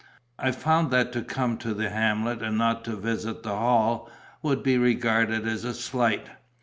I 0.39 0.49
found 0.49 0.89
that 0.89 1.11
to 1.11 1.21
come 1.21 1.57
to 1.57 1.75
the 1.75 1.91
hamlet 1.91 2.41
and 2.41 2.57
not 2.57 2.87
visit 2.87 3.43
the 3.43 3.55
Hall, 3.55 4.09
would 4.41 4.63
be 4.63 4.79
regarded 4.79 5.47
as 5.47 5.63
a 5.63 5.75
slight. 5.75 6.25